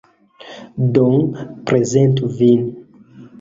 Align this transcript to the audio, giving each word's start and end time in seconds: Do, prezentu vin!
Do, 0.95 1.03
prezentu 1.73 2.31
vin! 2.41 2.67